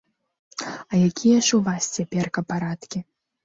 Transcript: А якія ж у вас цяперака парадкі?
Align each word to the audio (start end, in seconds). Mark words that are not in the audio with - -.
А 0.69 0.93
якія 1.09 1.37
ж 1.49 1.53
у 1.59 1.61
вас 1.69 1.93
цяперака 2.01 2.47
парадкі? 2.51 3.07